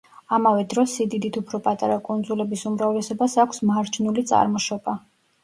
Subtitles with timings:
[0.35, 4.99] ამავე დროს სიდიდით უფრო პატარა კუნძულების უმრავლესობას აქვს მარჯნული წარმოშობა.